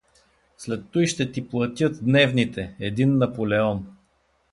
След 0.57 0.89
туй 0.89 1.07
ще 1.07 1.31
ти 1.31 1.49
платят 1.49 2.03
дневните— 2.05 2.75
един 2.79 3.17
наполеон! 3.17 3.87